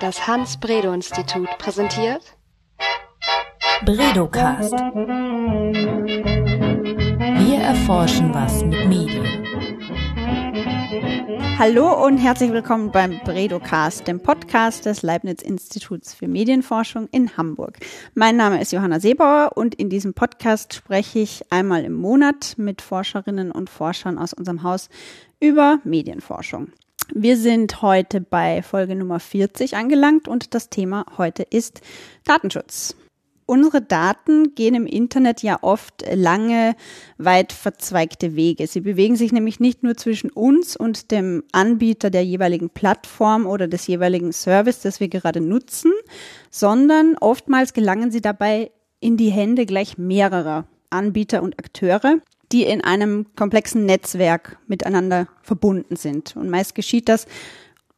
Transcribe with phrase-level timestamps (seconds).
[0.00, 2.22] Das Hans-Bredow-Institut präsentiert
[3.84, 4.72] Bredocast.
[7.38, 9.46] Wir erforschen was mit Medien.
[11.58, 17.78] Hallo und herzlich willkommen beim Bredocast, dem Podcast des Leibniz-Instituts für Medienforschung in Hamburg.
[18.14, 22.82] Mein Name ist Johanna Seebauer und in diesem Podcast spreche ich einmal im Monat mit
[22.82, 24.88] Forscherinnen und Forschern aus unserem Haus
[25.40, 26.72] über Medienforschung.
[27.14, 31.80] Wir sind heute bei Folge Nummer 40 angelangt und das Thema heute ist
[32.24, 32.96] Datenschutz.
[33.46, 36.74] Unsere Daten gehen im Internet ja oft lange,
[37.16, 38.66] weit verzweigte Wege.
[38.66, 43.68] Sie bewegen sich nämlich nicht nur zwischen uns und dem Anbieter der jeweiligen Plattform oder
[43.68, 45.92] des jeweiligen Service, das wir gerade nutzen,
[46.50, 52.16] sondern oftmals gelangen sie dabei in die Hände gleich mehrerer Anbieter und Akteure
[52.52, 56.36] die in einem komplexen Netzwerk miteinander verbunden sind.
[56.36, 57.26] Und meist geschieht das,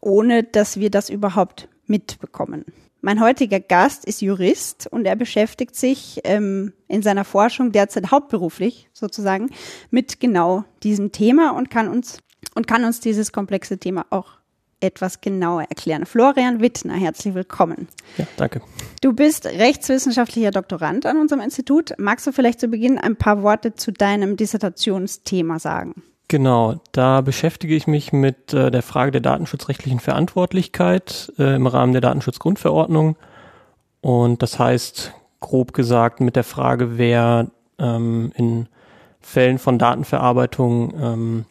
[0.01, 2.65] ohne dass wir das überhaupt mitbekommen.
[3.01, 8.89] Mein heutiger Gast ist Jurist und er beschäftigt sich ähm, in seiner Forschung derzeit hauptberuflich
[8.93, 9.51] sozusagen
[9.91, 12.19] mit genau diesem Thema und kann uns
[12.55, 14.38] und kann uns dieses komplexe Thema auch
[14.81, 16.07] etwas genauer erklären.
[16.07, 17.89] Florian Wittner, herzlich willkommen.
[18.17, 18.61] Ja, danke.
[19.01, 21.95] Du bist rechtswissenschaftlicher Doktorand an unserem Institut.
[21.99, 26.03] Magst du vielleicht zu Beginn ein paar Worte zu deinem Dissertationsthema sagen?
[26.29, 31.93] Genau, da beschäftige ich mich mit äh, der Frage der datenschutzrechtlichen Verantwortlichkeit äh, im Rahmen
[31.93, 33.17] der Datenschutzgrundverordnung.
[34.03, 38.69] Und das heißt, grob gesagt, mit der Frage, wer ähm, in
[39.21, 41.45] Fällen von Datenverarbeitung ähm,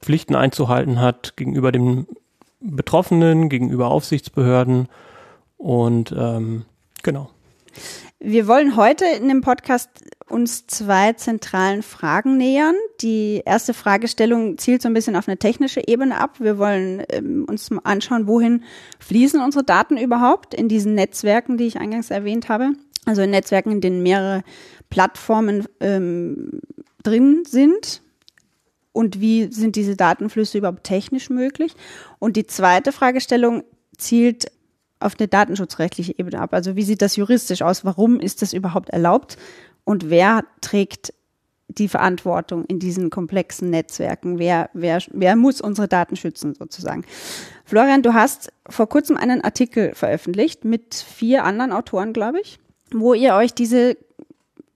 [0.00, 2.06] Pflichten einzuhalten hat gegenüber dem
[2.66, 4.88] Betroffenen, gegenüber Aufsichtsbehörden
[5.56, 6.64] und ähm,
[7.02, 7.30] genau.
[8.18, 9.90] Wir wollen heute in dem Podcast
[10.28, 12.74] uns zwei zentralen Fragen nähern.
[13.00, 16.40] Die erste Fragestellung zielt so ein bisschen auf eine technische Ebene ab.
[16.40, 18.64] Wir wollen ähm, uns anschauen, wohin
[18.98, 22.72] fließen unsere Daten überhaupt in diesen Netzwerken, die ich eingangs erwähnt habe.
[23.04, 24.42] Also in Netzwerken, in denen mehrere
[24.90, 26.60] Plattformen ähm,
[27.02, 28.02] drin sind,
[28.96, 31.74] und wie sind diese Datenflüsse überhaupt technisch möglich?
[32.18, 33.62] Und die zweite Fragestellung
[33.98, 34.50] zielt
[35.00, 36.54] auf eine datenschutzrechtliche Ebene ab.
[36.54, 37.84] Also wie sieht das juristisch aus?
[37.84, 39.36] Warum ist das überhaupt erlaubt?
[39.84, 41.12] Und wer trägt
[41.68, 44.38] die Verantwortung in diesen komplexen Netzwerken?
[44.38, 47.04] Wer, wer, wer muss unsere Daten schützen sozusagen?
[47.66, 52.58] Florian, du hast vor kurzem einen Artikel veröffentlicht mit vier anderen Autoren, glaube ich,
[52.92, 53.98] wo ihr euch diese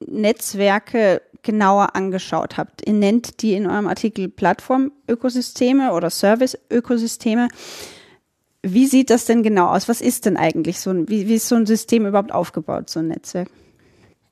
[0.05, 2.87] Netzwerke genauer angeschaut habt.
[2.87, 7.47] Ihr nennt die in eurem Artikel Plattformökosysteme oder Serviceökosysteme.
[8.63, 9.89] Wie sieht das denn genau aus?
[9.89, 12.99] Was ist denn eigentlich so ein, wie, wie ist so ein System überhaupt aufgebaut, so
[12.99, 13.49] ein Netzwerk?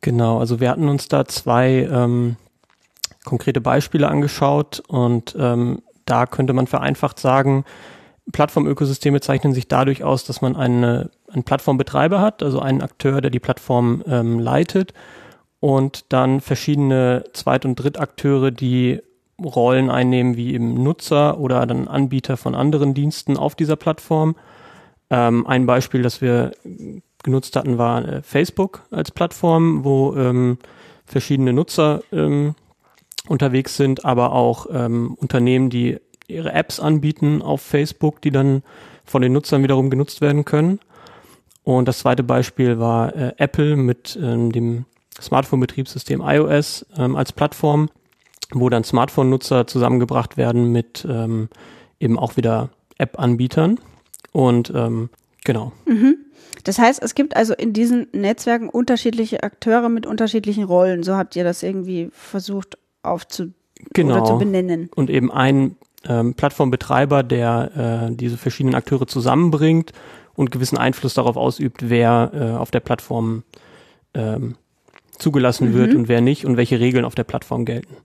[0.01, 2.37] Genau, also wir hatten uns da zwei ähm,
[3.25, 7.65] konkrete Beispiele angeschaut und ähm, da könnte man vereinfacht sagen,
[8.31, 13.31] Plattformökosysteme zeichnen sich dadurch aus, dass man eine, einen Plattformbetreiber hat, also einen Akteur, der
[13.31, 14.93] die Plattform ähm, leitet
[15.59, 19.01] und dann verschiedene Zweit- und Drittakteure, die
[19.43, 24.35] Rollen einnehmen wie eben Nutzer oder dann Anbieter von anderen Diensten auf dieser Plattform.
[25.09, 26.51] Ähm, ein Beispiel, das wir
[27.23, 30.57] genutzt hatten, war äh, Facebook als Plattform, wo ähm,
[31.05, 32.55] verschiedene Nutzer ähm,
[33.27, 38.63] unterwegs sind, aber auch ähm, Unternehmen, die ihre Apps anbieten auf Facebook, die dann
[39.03, 40.79] von den Nutzern wiederum genutzt werden können.
[41.63, 44.85] Und das zweite Beispiel war äh, Apple mit ähm, dem
[45.21, 47.89] Smartphone-Betriebssystem iOS ähm, als Plattform,
[48.53, 51.49] wo dann Smartphone-Nutzer zusammengebracht werden mit ähm,
[51.99, 53.79] eben auch wieder App-Anbietern.
[54.31, 55.09] Und ähm,
[55.43, 55.71] genau.
[55.85, 56.17] Mhm.
[56.63, 61.03] Das heißt, es gibt also in diesen Netzwerken unterschiedliche Akteure mit unterschiedlichen Rollen.
[61.03, 63.53] So habt ihr das irgendwie versucht aufzu
[63.93, 64.15] genau.
[64.15, 64.89] oder zu benennen.
[64.95, 69.93] Und eben ein ähm, Plattformbetreiber, der äh, diese verschiedenen Akteure zusammenbringt
[70.35, 73.43] und gewissen Einfluss darauf ausübt, wer äh, auf der Plattform
[74.13, 74.55] ähm,
[75.19, 75.73] zugelassen mhm.
[75.73, 77.97] wird und wer nicht und welche Regeln auf der Plattform gelten.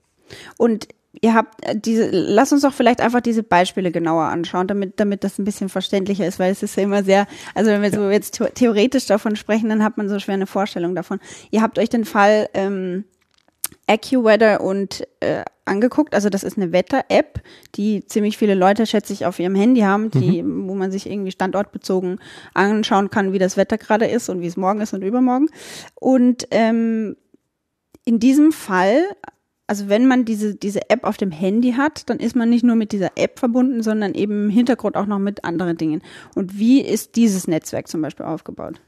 [0.57, 0.87] Und
[1.21, 5.23] ihr habt äh, diese, lass uns doch vielleicht einfach diese Beispiele genauer anschauen, damit, damit
[5.23, 7.95] das ein bisschen verständlicher ist, weil es ist ja immer sehr, also wenn wir ja.
[7.95, 11.19] so jetzt theoretisch davon sprechen, dann hat man so schwer eine Vorstellung davon.
[11.51, 13.05] Ihr habt euch den Fall ähm,
[13.87, 16.13] AccuWeather und äh, angeguckt.
[16.13, 17.41] Also das ist eine Wetter-App,
[17.75, 20.67] die ziemlich viele Leute, schätze ich, auf ihrem Handy haben, die, mhm.
[20.67, 22.19] wo man sich irgendwie standortbezogen
[22.53, 25.49] anschauen kann, wie das Wetter gerade ist und wie es morgen ist und übermorgen.
[25.95, 27.15] Und ähm,
[28.05, 29.03] in diesem Fall,
[29.67, 32.75] also wenn man diese, diese App auf dem Handy hat, dann ist man nicht nur
[32.75, 36.03] mit dieser App verbunden, sondern eben im Hintergrund auch noch mit anderen Dingen.
[36.35, 38.79] Und wie ist dieses Netzwerk zum Beispiel aufgebaut?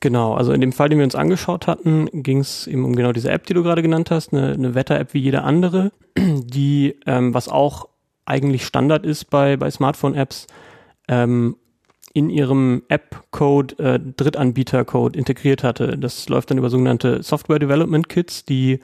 [0.00, 3.12] Genau, also in dem Fall, den wir uns angeschaut hatten, ging es eben um genau
[3.12, 7.34] diese App, die du gerade genannt hast, eine, eine Wetter-App wie jede andere, die, ähm,
[7.34, 7.88] was auch
[8.24, 10.46] eigentlich Standard ist bei, bei Smartphone-Apps,
[11.08, 11.56] ähm,
[12.12, 15.96] in ihrem App-Code äh, Drittanbieter-Code integriert hatte.
[15.98, 18.80] Das läuft dann über sogenannte Software Development Kits, die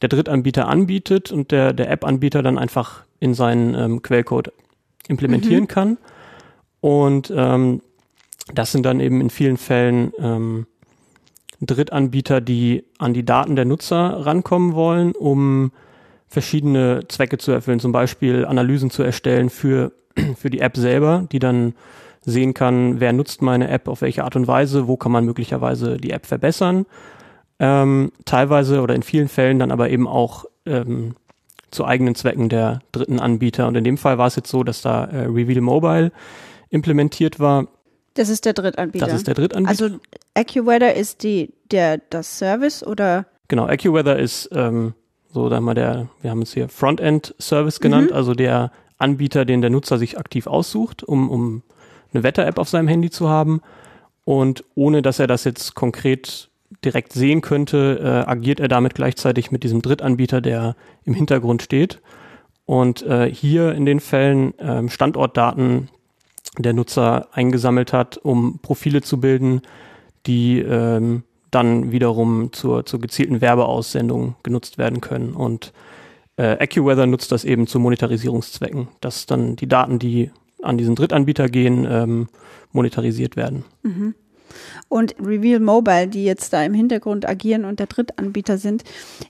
[0.00, 4.52] der Drittanbieter anbietet und der, der App-Anbieter dann einfach in seinen ähm, Quellcode
[5.08, 5.68] implementieren mhm.
[5.68, 5.98] kann.
[6.80, 7.82] Und ähm,
[8.54, 10.66] das sind dann eben in vielen Fällen ähm,
[11.60, 15.72] Drittanbieter, die an die Daten der Nutzer rankommen wollen, um
[16.28, 19.92] verschiedene Zwecke zu erfüllen, zum Beispiel Analysen zu erstellen für,
[20.36, 21.74] für die App selber, die dann
[22.22, 25.96] sehen kann, wer nutzt meine App, auf welche Art und Weise, wo kann man möglicherweise
[25.96, 26.86] die App verbessern.
[27.58, 31.14] Ähm, teilweise oder in vielen Fällen dann aber eben auch ähm,
[31.70, 33.66] zu eigenen Zwecken der dritten Anbieter.
[33.68, 36.12] Und in dem Fall war es jetzt so, dass da äh, Reveal Mobile
[36.70, 37.68] implementiert war.
[38.14, 39.06] Das ist der Drittanbieter.
[39.06, 39.70] Das ist der Drittanbieter.
[39.70, 39.98] Also
[40.34, 43.26] AccuWeather ist die, der, das Service oder?
[43.48, 44.94] Genau, AccuWeather ist ähm,
[45.32, 48.16] so, da mal der, wir haben es hier Frontend Service genannt, mhm.
[48.16, 51.62] also der Anbieter, den der Nutzer sich aktiv aussucht, um, um
[52.12, 53.60] eine Wetter-App auf seinem Handy zu haben.
[54.24, 56.50] Und ohne dass er das jetzt konkret
[56.84, 62.00] direkt sehen könnte, äh, agiert er damit gleichzeitig mit diesem Drittanbieter, der im Hintergrund steht.
[62.66, 65.88] Und äh, hier in den Fällen äh, Standortdaten
[66.58, 69.62] der Nutzer eingesammelt hat, um Profile zu bilden,
[70.26, 75.32] die ähm, dann wiederum zur, zur gezielten Werbeaussendung genutzt werden können.
[75.32, 75.72] Und
[76.36, 80.30] äh, AccuWeather nutzt das eben zu Monetarisierungszwecken, dass dann die Daten, die
[80.62, 82.28] an diesen Drittanbieter gehen, ähm,
[82.72, 83.64] monetarisiert werden.
[83.82, 84.14] Mhm.
[84.88, 88.84] Und Reveal Mobile, die jetzt da im Hintergrund agieren und der Drittanbieter sind,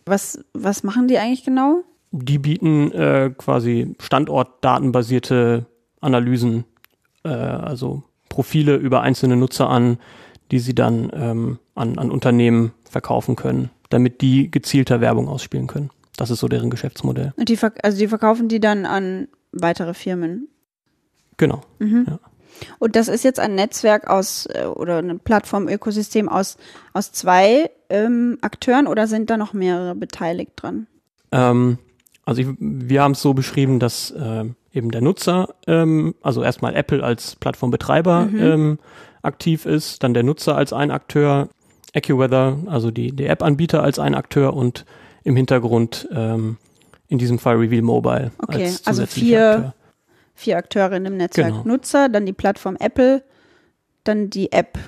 [0.06, 1.82] was, was machen die eigentlich genau?
[2.11, 5.66] Die bieten äh, quasi standortdatenbasierte
[6.00, 6.64] Analysen,
[7.25, 9.99] äh, also Profile über einzelne Nutzer an,
[10.50, 15.90] die sie dann ähm, an, an Unternehmen verkaufen können, damit die gezielter Werbung ausspielen können.
[16.17, 17.32] Das ist so deren Geschäftsmodell.
[17.37, 20.49] Und die, also die verkaufen die dann an weitere Firmen?
[21.37, 21.62] Genau.
[21.78, 22.06] Mhm.
[22.08, 22.19] Ja.
[22.78, 26.58] Und das ist jetzt ein Netzwerk aus äh, oder ein Plattform-Ökosystem aus,
[26.93, 30.87] aus zwei ähm, Akteuren oder sind da noch mehrere beteiligt dran?
[31.32, 31.78] Ähm,
[32.25, 36.75] also ich, wir haben es so beschrieben, dass äh, eben der Nutzer, ähm, also erstmal
[36.76, 38.40] Apple als Plattformbetreiber mhm.
[38.40, 38.78] ähm,
[39.22, 41.49] aktiv ist, dann der Nutzer als ein Akteur,
[41.94, 44.84] AccuWeather, also die, die App-Anbieter als ein Akteur und
[45.25, 46.56] im Hintergrund ähm,
[47.08, 48.31] in diesem Fall Reveal Mobile.
[48.38, 49.75] Okay, als also vier, Akteur
[50.40, 51.49] vier Akteure in dem Netzwerk.
[51.49, 51.64] Genau.
[51.64, 53.23] Nutzer, dann die Plattform Apple,
[54.05, 54.78] dann die App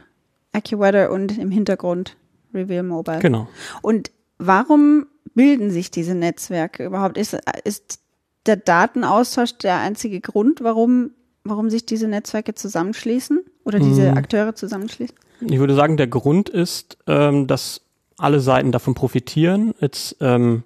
[0.53, 2.17] AccuWeather und im Hintergrund
[2.55, 3.21] Reveal Mobile.
[3.21, 3.49] Genau.
[3.83, 7.19] Und warum bilden sich diese Netzwerke überhaupt?
[7.19, 8.01] Ist, ist
[8.47, 11.11] der Datenaustausch der einzige Grund, warum,
[11.45, 14.17] warum sich diese Netzwerke zusammenschließen oder diese hm.
[14.17, 15.17] Akteure zusammenschließen?
[15.41, 17.83] Ich würde sagen, der Grund ist, ähm, dass
[18.17, 19.75] alle Seiten davon profitieren.
[19.81, 20.65] Jetzt ähm,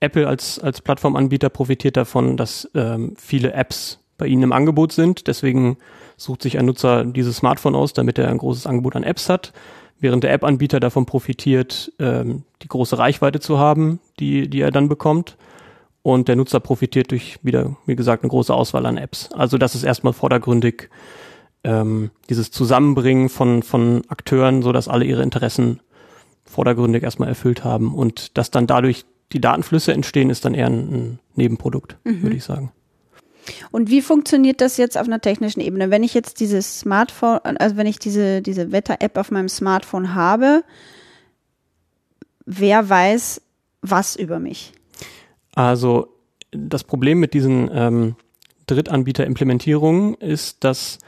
[0.00, 5.26] Apple als, als Plattformanbieter profitiert davon, dass ähm, viele Apps bei Ihnen im Angebot sind.
[5.26, 5.78] Deswegen
[6.16, 9.52] sucht sich ein Nutzer dieses Smartphone aus, damit er ein großes Angebot an Apps hat,
[10.00, 14.88] während der App-Anbieter davon profitiert, ähm, die große Reichweite zu haben, die, die er dann
[14.88, 15.36] bekommt.
[16.02, 19.30] Und der Nutzer profitiert durch, wieder, wie gesagt, eine große Auswahl an Apps.
[19.32, 20.88] Also das ist erstmal vordergründig
[21.64, 25.80] ähm, dieses Zusammenbringen von, von Akteuren, so dass alle ihre Interessen
[26.44, 27.94] vordergründig erstmal erfüllt haben.
[27.94, 32.22] Und dass dann dadurch die Datenflüsse entstehen, ist dann eher ein, ein Nebenprodukt, mhm.
[32.22, 32.72] würde ich sagen.
[33.70, 35.90] Und wie funktioniert das jetzt auf einer technischen Ebene?
[35.90, 40.64] Wenn ich jetzt dieses Smartphone, also wenn ich diese, diese Wetter-App auf meinem Smartphone habe,
[42.44, 43.40] wer weiß
[43.80, 44.72] was über mich?
[45.58, 46.14] Also
[46.52, 48.14] das Problem mit diesen ähm,
[48.68, 50.98] Drittanbieter-Implementierungen ist, dass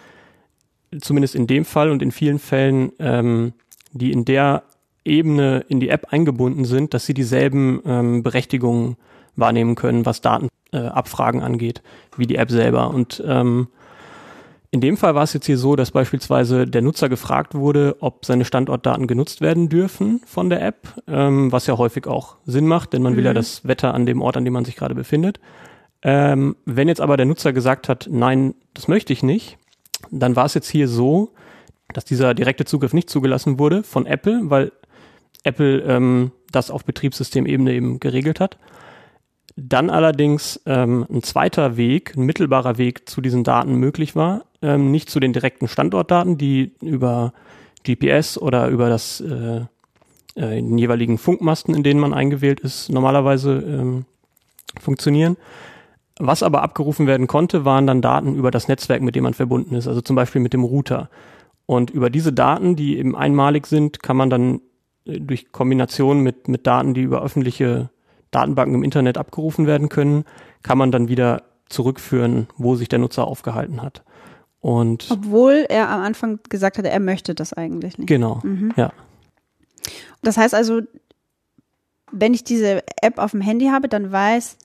[1.00, 3.52] zumindest in dem Fall und in vielen Fällen, ähm,
[3.92, 4.64] die in der
[5.04, 8.96] Ebene in die App eingebunden sind, dass sie dieselben ähm, Berechtigungen
[9.36, 11.80] wahrnehmen können, was Datenabfragen äh, angeht,
[12.16, 12.90] wie die App selber.
[12.90, 13.68] Und ähm,
[14.72, 18.24] in dem Fall war es jetzt hier so, dass beispielsweise der Nutzer gefragt wurde, ob
[18.24, 22.92] seine Standortdaten genutzt werden dürfen von der App, ähm, was ja häufig auch Sinn macht,
[22.92, 23.16] denn man mhm.
[23.16, 23.36] will ja mhm.
[23.36, 25.40] das Wetter an dem Ort, an dem man sich gerade befindet.
[26.02, 29.58] Ähm, wenn jetzt aber der Nutzer gesagt hat, nein, das möchte ich nicht,
[30.10, 31.30] dann war es jetzt hier so,
[31.92, 34.70] dass dieser direkte Zugriff nicht zugelassen wurde von Apple, weil
[35.42, 38.56] Apple ähm, das auf Betriebssystemebene eben geregelt hat.
[39.62, 44.90] Dann allerdings ähm, ein zweiter Weg, ein mittelbarer Weg zu diesen Daten möglich war, ähm,
[44.90, 47.34] nicht zu den direkten Standortdaten, die über
[47.84, 49.62] GPS oder über das äh,
[50.34, 54.04] äh, den jeweiligen Funkmasten, in denen man eingewählt ist, normalerweise ähm,
[54.80, 55.36] funktionieren.
[56.18, 59.74] Was aber abgerufen werden konnte, waren dann Daten über das Netzwerk, mit dem man verbunden
[59.74, 61.10] ist, also zum Beispiel mit dem Router.
[61.66, 64.60] Und über diese Daten, die eben einmalig sind, kann man dann
[65.04, 67.90] äh, durch Kombination mit, mit Daten, die über öffentliche
[68.30, 70.24] Datenbanken im Internet abgerufen werden können,
[70.62, 74.02] kann man dann wieder zurückführen, wo sich der Nutzer aufgehalten hat.
[74.60, 78.08] Und Obwohl er am Anfang gesagt hatte, er möchte das eigentlich nicht.
[78.08, 78.72] genau, Mhm.
[78.76, 78.92] ja.
[80.22, 80.82] Das heißt also,
[82.12, 84.58] wenn ich diese App auf dem Handy habe, dann weiß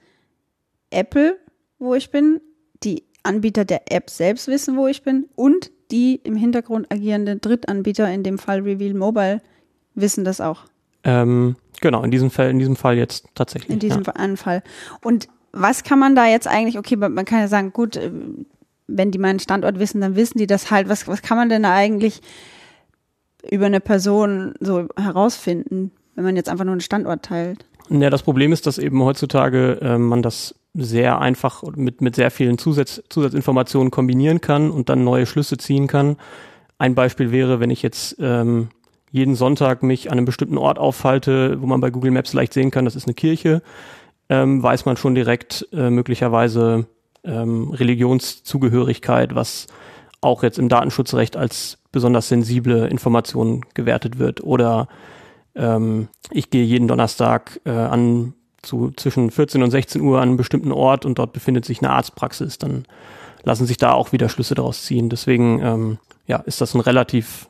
[0.89, 1.37] Apple,
[1.79, 2.41] wo ich bin,
[2.83, 8.11] die Anbieter der App selbst wissen, wo ich bin und die im Hintergrund agierenden Drittanbieter,
[8.11, 9.41] in dem Fall Reveal Mobile,
[9.93, 10.63] wissen das auch.
[11.03, 13.71] Ähm, genau, in diesem Fall, in diesem Fall jetzt tatsächlich.
[13.71, 14.13] In diesem ja.
[14.13, 14.63] einen Fall.
[15.01, 18.11] Und was kann man da jetzt eigentlich, okay, man kann ja sagen, gut, äh,
[18.87, 20.89] wenn die meinen Standort wissen, dann wissen die das halt.
[20.89, 22.21] Was, was kann man denn da eigentlich
[23.49, 27.65] über eine Person so herausfinden, wenn man jetzt einfach nur einen Standort teilt?
[27.89, 32.31] Ja, das Problem ist, dass eben heutzutage äh, man das sehr einfach mit, mit sehr
[32.31, 36.17] vielen Zusatz, Zusatzinformationen kombinieren kann und dann neue Schlüsse ziehen kann.
[36.77, 38.69] Ein Beispiel wäre, wenn ich jetzt ähm,
[39.15, 42.69] jeden Sonntag mich an einem bestimmten Ort aufhalte, wo man bei Google Maps leicht sehen
[42.69, 43.61] kann, das ist eine Kirche,
[44.27, 46.85] ähm, weiß man schon direkt äh, möglicherweise
[47.23, 49.67] ähm, Religionszugehörigkeit, was
[50.19, 54.43] auch jetzt im Datenschutzrecht als besonders sensible Information gewertet wird.
[54.43, 54.89] Oder
[55.55, 60.37] ähm, ich gehe jeden Donnerstag äh, an zu zwischen 14 und 16 Uhr an einem
[60.37, 62.85] bestimmten Ort und dort befindet sich eine Arztpraxis, dann
[63.43, 65.07] lassen sich da auch wieder Schlüsse daraus ziehen.
[65.07, 67.47] Deswegen ähm, ja, ist das ein relativ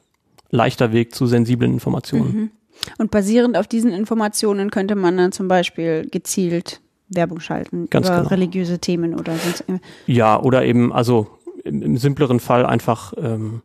[0.55, 2.51] leichter Weg zu sensiblen Informationen.
[2.97, 8.17] Und basierend auf diesen Informationen könnte man dann zum Beispiel gezielt Werbung schalten Ganz über
[8.17, 8.29] genau.
[8.29, 9.63] religiöse Themen oder sonst.
[10.07, 11.27] Ja, oder eben, also
[11.63, 13.61] im, im simpleren Fall einfach ähm,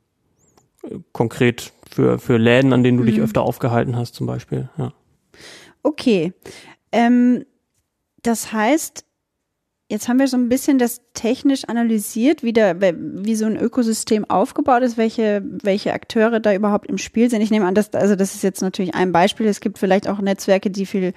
[0.83, 4.69] äh, konkret für, für Läden, an denen du dich öfter aufgehalten hast, zum Beispiel.
[4.77, 4.93] Ja.
[5.83, 6.33] Okay.
[6.93, 7.45] Ähm,
[8.23, 9.05] das heißt,
[9.91, 14.25] jetzt haben wir so ein bisschen das technisch analysiert, wie, der, wie so ein Ökosystem
[14.31, 17.43] aufgebaut ist, welche, welche Akteure da überhaupt im Spiel sind.
[17.43, 19.47] Ich nehme an, dass, also das ist jetzt natürlich ein Beispiel.
[19.47, 21.13] Es gibt vielleicht auch Netzwerke, die viel,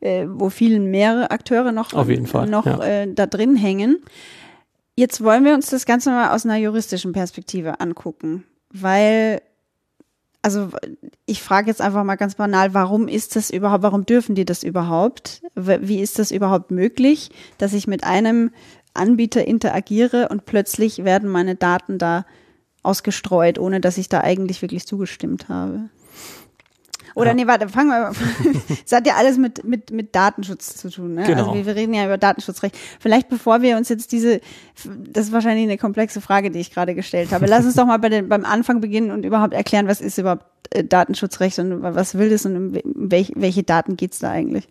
[0.00, 2.82] äh, wo viel mehrere Akteure noch, Auf jeden Fall, noch ja.
[2.82, 3.98] äh, da drin hängen.
[4.94, 9.40] Jetzt wollen wir uns das Ganze mal aus einer juristischen Perspektive angucken, weil
[10.42, 10.70] also
[11.24, 14.64] ich frage jetzt einfach mal ganz banal, warum ist das überhaupt, warum dürfen die das
[14.64, 15.42] überhaupt?
[15.54, 18.50] Wie ist das überhaupt möglich, dass ich mit einem
[18.92, 22.26] Anbieter interagiere und plötzlich werden meine Daten da
[22.82, 25.88] ausgestreut, ohne dass ich da eigentlich wirklich zugestimmt habe?
[27.14, 27.34] Oder Ja.
[27.34, 28.12] nee, warte, fangen wir mal.
[28.86, 31.14] Es hat ja alles mit, mit, mit Datenschutz zu tun.
[31.14, 31.24] Ne?
[31.24, 31.40] Genau.
[31.42, 32.76] Also wir, wir reden ja über Datenschutzrecht.
[33.00, 34.40] Vielleicht bevor wir uns jetzt diese,
[35.12, 37.46] das ist wahrscheinlich eine komplexe Frage, die ich gerade gestellt habe.
[37.46, 40.44] Lass uns doch mal bei den, beim Anfang beginnen und überhaupt erklären, was ist überhaupt
[40.70, 44.68] äh, Datenschutzrecht und was will das und um we- welch, welche Daten geht's da eigentlich?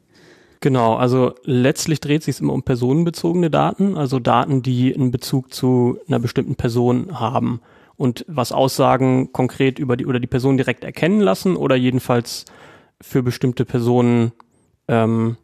[0.64, 5.52] Genau, also letztlich dreht sich es immer um personenbezogene Daten, also Daten, die einen Bezug
[5.52, 7.62] zu einer bestimmten Person haben
[8.01, 12.46] und was Aussagen konkret über die oder die Person direkt erkennen lassen oder jedenfalls
[13.00, 14.31] für bestimmte Personen
[14.88, 15.38] ähm,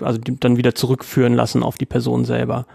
[0.00, 2.66] also dann wieder zurückführen lassen auf die Person selber.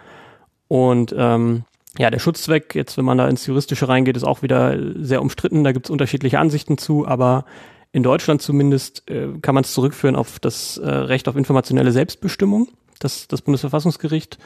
[0.67, 1.63] Und ähm,
[1.97, 5.63] ja, der Schutzzweck, jetzt wenn man da ins Juristische reingeht, ist auch wieder sehr umstritten.
[5.63, 7.45] Da gibt es unterschiedliche Ansichten zu, aber
[7.91, 12.67] in Deutschland zumindest äh, kann man es zurückführen auf das äh, Recht auf informationelle Selbstbestimmung,
[12.99, 14.37] das das Bundesverfassungsgericht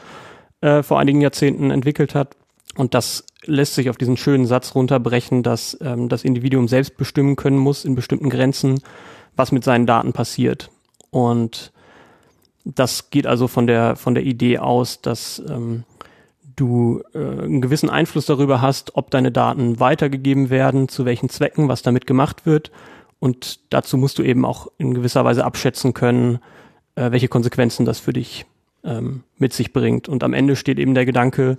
[0.62, 2.34] äh, vor einigen Jahrzehnten entwickelt hat.
[2.76, 7.36] Und das lässt sich auf diesen schönen Satz runterbrechen, dass ähm, das Individuum selbst bestimmen
[7.36, 8.80] können muss in bestimmten Grenzen,
[9.36, 10.70] was mit seinen Daten passiert.
[11.10, 11.72] Und
[12.64, 15.84] das geht also von der von der Idee aus, dass ähm,
[16.56, 21.68] du äh, einen gewissen Einfluss darüber hast, ob deine Daten weitergegeben werden, zu welchen Zwecken,
[21.68, 22.70] was damit gemacht wird.
[23.18, 26.40] Und dazu musst du eben auch in gewisser Weise abschätzen können,
[26.94, 28.46] äh, welche Konsequenzen das für dich
[28.84, 30.08] ähm, mit sich bringt.
[30.08, 31.58] Und am Ende steht eben der Gedanke,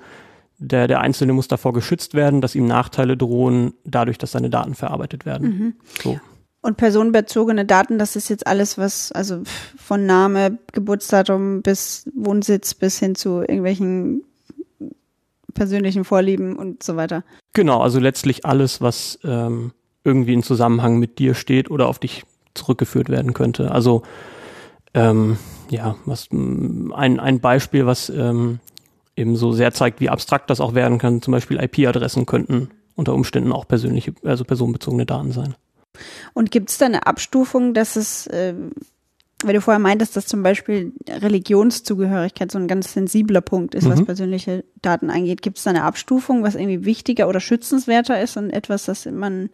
[0.58, 4.76] der, der Einzelne muss davor geschützt werden, dass ihm Nachteile drohen, dadurch, dass seine Daten
[4.76, 5.76] verarbeitet werden.
[6.04, 6.20] So.
[6.62, 9.44] Und personenbezogene Daten, das ist jetzt alles, was, also
[9.78, 14.24] von Name, Geburtsdatum bis Wohnsitz bis hin zu irgendwelchen
[15.54, 17.24] persönlichen Vorlieben und so weiter.
[17.54, 22.24] Genau, also letztlich alles, was ähm, irgendwie in Zusammenhang mit dir steht oder auf dich
[22.56, 23.72] zurückgeführt werden könnte.
[23.72, 24.04] Also
[24.96, 25.38] ähm,
[25.70, 28.60] ja, was ein, ein Beispiel, was ähm,
[29.16, 33.14] eben so sehr zeigt, wie abstrakt das auch werden kann, zum Beispiel IP-Adressen könnten unter
[33.14, 35.56] Umständen auch persönliche, also personenbezogene Daten sein.
[36.34, 38.54] Und gibt es da eine Abstufung, dass es, äh,
[39.44, 44.00] weil du vorher meintest, dass zum Beispiel Religionszugehörigkeit so ein ganz sensibler Punkt ist, was
[44.00, 44.06] Mhm.
[44.06, 45.42] persönliche Daten angeht.
[45.42, 49.50] Gibt es da eine Abstufung, was irgendwie wichtiger oder schützenswerter ist und etwas, das man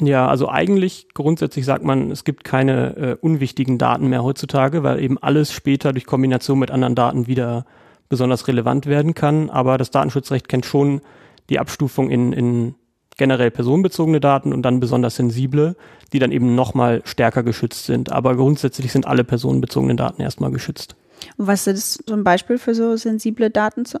[0.00, 5.00] Ja, also eigentlich grundsätzlich sagt man, es gibt keine äh, unwichtigen Daten mehr heutzutage, weil
[5.00, 7.66] eben alles später durch Kombination mit anderen Daten wieder
[8.12, 9.48] besonders relevant werden kann.
[9.48, 11.00] Aber das Datenschutzrecht kennt schon
[11.48, 12.74] die Abstufung in, in
[13.16, 15.76] generell personenbezogene Daten und dann besonders sensible,
[16.12, 18.12] die dann eben nochmal stärker geschützt sind.
[18.12, 20.94] Aber grundsätzlich sind alle personenbezogenen Daten erstmal geschützt.
[21.38, 23.86] Was ist so ein Beispiel für so sensible Daten?
[23.86, 23.98] Zu?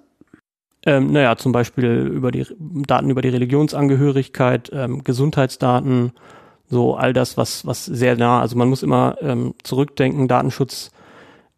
[0.84, 6.12] Ähm, naja, zum Beispiel über die Daten über die Religionsangehörigkeit, ähm, Gesundheitsdaten,
[6.68, 10.90] so all das, was, was sehr nah, also man muss immer ähm, zurückdenken, Datenschutz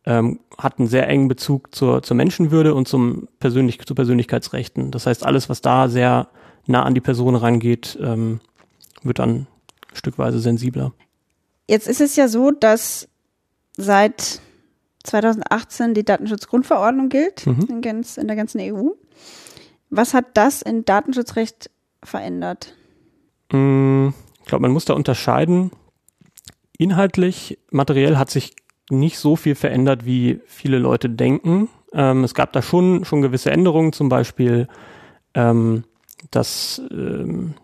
[0.07, 4.91] ähm, hat einen sehr engen Bezug zur, zur Menschenwürde und zum Persönlich zu Persönlichkeitsrechten.
[4.91, 6.29] Das heißt, alles, was da sehr
[6.67, 8.41] nah an die Person rangeht, ähm,
[9.03, 9.47] wird dann
[9.93, 10.93] stückweise sensibler.
[11.69, 13.09] Jetzt ist es ja so, dass
[13.77, 14.41] seit
[15.05, 17.67] 2018 die Datenschutzgrundverordnung gilt Mhm.
[17.69, 18.91] in, ganz, in der ganzen EU.
[19.91, 21.71] Was hat das in Datenschutzrecht
[22.03, 22.75] verändert?
[23.53, 24.09] Mm,
[24.41, 25.71] Ich glaube, man muss da unterscheiden.
[26.77, 28.55] Inhaltlich, materiell hat sich
[28.91, 31.69] nicht so viel verändert, wie viele Leute denken.
[31.93, 34.69] Ähm, es gab da schon, schon gewisse Änderungen, zum Beispiel,
[35.35, 35.85] ähm,
[36.31, 37.55] dass ähm,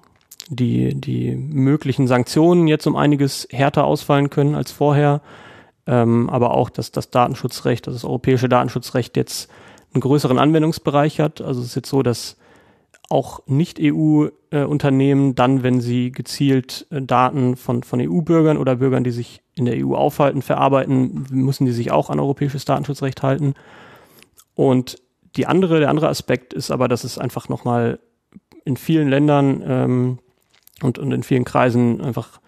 [0.49, 5.23] die, die möglichen Sanktionen jetzt um einiges härter ausfallen können als vorher.
[5.87, 9.51] Ähm, aber auch, dass das Datenschutzrecht, also das europäische Datenschutzrecht jetzt
[9.93, 11.41] einen größeren Anwendungsbereich hat.
[11.41, 12.37] Also es ist jetzt so, dass
[13.11, 19.43] auch Nicht-EU-Unternehmen dann, wenn sie gezielt äh, Daten von, von EU-Bürgern oder Bürgern, die sich
[19.57, 23.55] in der EU aufhalten, verarbeiten, müssen die sich auch an europäisches Datenschutzrecht halten.
[24.55, 25.03] Und
[25.37, 27.99] die andere, der andere Aspekt ist aber, dass es einfach nochmal
[28.65, 30.19] in vielen Ländern ähm,
[30.81, 32.41] und, und in vielen Kreisen einfach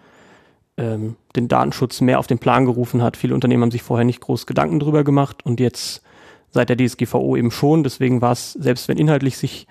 [0.77, 3.17] ähm, den Datenschutz mehr auf den Plan gerufen hat.
[3.17, 6.03] Viele Unternehmen haben sich vorher nicht groß Gedanken drüber gemacht und jetzt
[6.51, 7.83] seit der DSGVO eben schon.
[7.83, 9.67] Deswegen war es, selbst wenn inhaltlich sich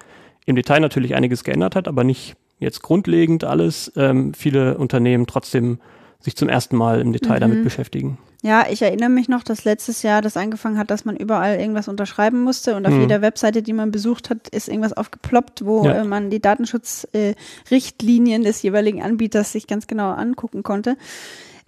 [0.47, 5.79] im Detail natürlich einiges geändert hat, aber nicht jetzt grundlegend alles, ähm, viele Unternehmen trotzdem
[6.21, 7.41] sich zum ersten Mal im Detail Mhm.
[7.41, 8.19] damit beschäftigen.
[8.45, 11.87] Ja, ich erinnere mich noch, dass letztes Jahr das angefangen hat, dass man überall irgendwas
[11.89, 13.01] unterschreiben musste und auf Mhm.
[13.03, 16.03] jeder Webseite, die man besucht hat, ist irgendwas aufgeploppt, wo Ja.
[16.03, 20.97] äh, man die Datenschutzrichtlinien äh, des jeweiligen Anbieters sich ganz genau angucken konnte.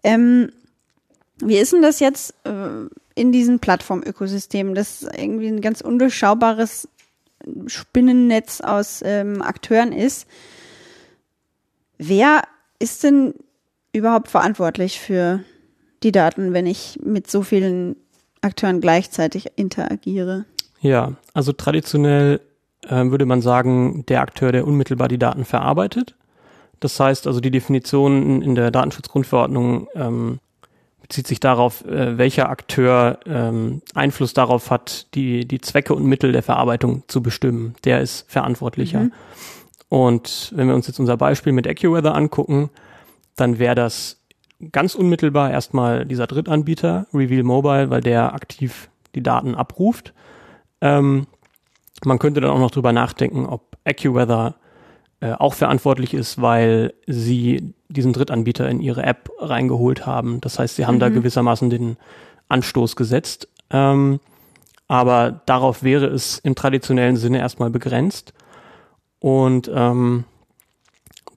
[0.03, 0.51] Ähm,
[1.39, 2.51] wie ist denn das jetzt äh,
[3.15, 4.75] in diesen Plattformökosystemen?
[4.75, 6.89] Das irgendwie ein ganz undurchschaubares
[7.67, 10.27] Spinnennetz aus ähm, Akteuren ist.
[11.99, 12.43] Wer
[12.79, 13.35] ist denn
[13.93, 15.41] überhaupt verantwortlich für
[16.03, 17.97] die Daten, wenn ich mit so vielen
[18.41, 20.45] Akteuren gleichzeitig interagiere?
[20.81, 22.41] Ja, also traditionell
[22.89, 26.15] ähm, würde man sagen, der Akteur, der unmittelbar die Daten verarbeitet.
[26.81, 30.41] Das heißt also, die Definition in, in der Datenschutzgrundverordnung ähm,
[31.05, 36.33] bezieht sich darauf, äh, welcher Akteur ähm, Einfluss darauf hat, die, die Zwecke und Mittel
[36.33, 37.75] der Verarbeitung zu bestimmen.
[37.85, 39.01] Der ist verantwortlicher.
[39.01, 39.13] Mhm.
[39.91, 42.71] Und wenn wir uns jetzt unser Beispiel mit AccuWeather angucken,
[43.37, 44.19] dann wäre das
[44.73, 50.15] ganz unmittelbar erstmal dieser Drittanbieter, Reveal Mobile, weil der aktiv die Daten abruft.
[50.81, 51.27] Ähm,
[52.03, 54.55] man könnte dann auch noch drüber nachdenken, ob AccuWeather
[55.21, 60.41] äh, auch verantwortlich ist, weil sie diesen Drittanbieter in ihre App reingeholt haben.
[60.43, 61.15] Das heißt, sie haben da Mhm.
[61.15, 61.97] gewissermaßen den
[62.49, 63.49] Anstoß gesetzt.
[63.71, 64.21] Ähm,
[64.87, 68.35] aber darauf wäre es im traditionellen Sinne erstmal begrenzt.
[69.19, 70.25] Und ähm,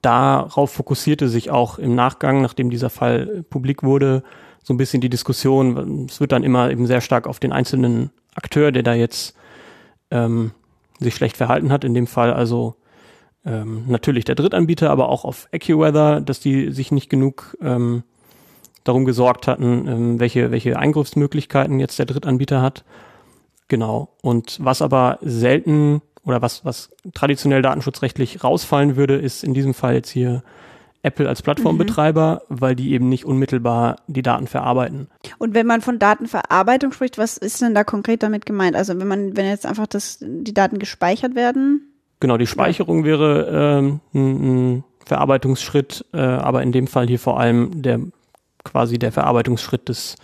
[0.01, 4.23] darauf fokussierte sich auch im Nachgang, nachdem dieser Fall publik wurde,
[4.63, 6.05] so ein bisschen die Diskussion.
[6.09, 9.35] Es wird dann immer eben sehr stark auf den einzelnen Akteur, der da jetzt
[10.11, 10.51] ähm,
[10.99, 12.75] sich schlecht verhalten hat, in dem Fall also
[13.47, 18.03] ähm, natürlich der Drittanbieter, aber auch auf AccuWeather, dass die sich nicht genug ähm,
[18.83, 22.83] darum gesorgt hatten, ähm, welche, welche Eingriffsmöglichkeiten jetzt der Drittanbieter hat.
[23.67, 24.09] Genau.
[24.21, 29.95] Und was aber selten oder was, was traditionell datenschutzrechtlich rausfallen würde, ist in diesem Fall
[29.95, 30.43] jetzt hier
[31.03, 35.07] Apple als Plattformbetreiber, weil die eben nicht unmittelbar die Daten verarbeiten.
[35.37, 38.75] Und wenn man von Datenverarbeitung spricht, was ist denn da konkret damit gemeint?
[38.75, 41.96] Also wenn man, wenn jetzt einfach das, die Daten gespeichert werden?
[42.19, 47.81] Genau, die Speicherung wäre ähm, ein, Verarbeitungsschritt, äh, aber in dem Fall hier vor allem
[47.81, 48.01] der
[48.63, 50.17] quasi der Verarbeitungsschritt des,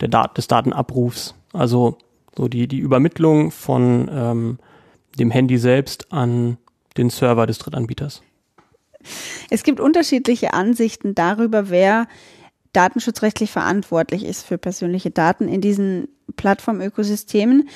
[0.00, 1.34] der Dat des Datenabrufs.
[1.52, 1.98] Also
[2.36, 4.58] so die, die Übermittlung von ähm,
[5.18, 6.58] dem Handy selbst an
[6.96, 8.22] den Server des Drittanbieters.
[9.50, 12.08] Es gibt unterschiedliche Ansichten darüber, wer
[12.72, 17.68] datenschutzrechtlich verantwortlich ist für persönliche Daten in diesen Plattformökosystemen.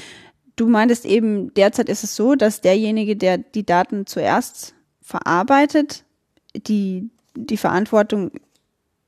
[0.56, 6.04] Du meintest eben, derzeit ist es so, dass derjenige, der die Daten zuerst verarbeitet,
[6.54, 8.32] die, die Verantwortung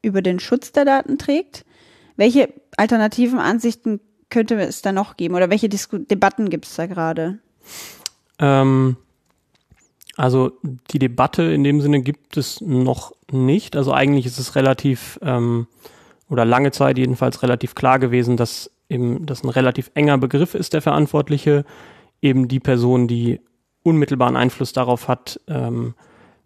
[0.02, 1.64] über den Schutz der Daten trägt.
[2.16, 4.00] Welche alternativen Ansichten
[4.31, 7.38] könnte es da noch geben oder welche Disku Debatten gibt es da gerade?
[8.38, 8.96] Ähm,
[10.16, 10.52] also
[10.90, 13.76] die Debatte in dem Sinne gibt es noch nicht.
[13.76, 15.66] Also eigentlich ist es relativ ähm,
[16.28, 20.74] oder lange Zeit jedenfalls relativ klar gewesen, dass eben das ein relativ enger Begriff ist,
[20.74, 21.64] der Verantwortliche,
[22.20, 23.40] eben die Person, die
[23.83, 25.94] unmittelbaren Einfluss darauf hat, ähm,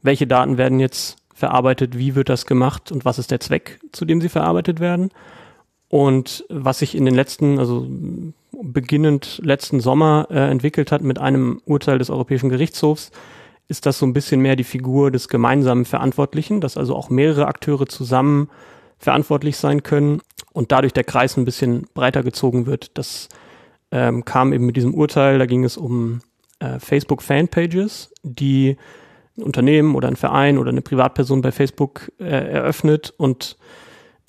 [0.03, 4.07] welche Daten werden jetzt verarbeitet, wie wird das gemacht und was ist der Zweck, zu
[4.07, 5.11] dem sie verarbeitet werden.
[5.89, 7.87] Und was sich in den letzten, also
[8.63, 13.11] beginnend letzten Sommer äh, entwickelt hat mit einem Urteil des Europäischen Gerichtshofs,
[13.69, 17.47] ist das so ein bisschen mehr die Figur des gemeinsamen Verantwortlichen, dass also auch mehrere
[17.47, 18.49] Akteure zusammen
[18.99, 20.23] verantwortlich sein können
[20.57, 22.97] und dadurch der Kreis ein bisschen breiter gezogen wird.
[22.97, 23.29] Das
[23.93, 26.23] ähm, kam eben mit diesem Urteil, da ging es um
[26.61, 28.79] äh, Facebook-Fanpages, die
[29.37, 33.59] ein Unternehmen oder ein Verein oder eine Privatperson bei Facebook äh, eröffnet und